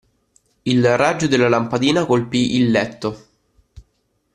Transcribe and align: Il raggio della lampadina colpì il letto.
Il 0.65 0.97
raggio 0.97 1.27
della 1.27 1.47
lampadina 1.47 2.07
colpì 2.07 2.55
il 2.55 2.71
letto. 2.71 3.25